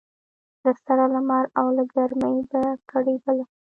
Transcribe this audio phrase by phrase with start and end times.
[0.63, 2.61] له سره لمر او له ګرمۍ به
[2.91, 3.45] کړېدله